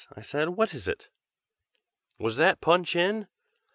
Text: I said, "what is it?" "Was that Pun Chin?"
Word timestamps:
I 0.17 0.21
said, 0.21 0.49
"what 0.49 0.73
is 0.73 0.87
it?" 0.87 1.11
"Was 2.17 2.35
that 2.37 2.59
Pun 2.59 2.83
Chin?" 2.85 3.27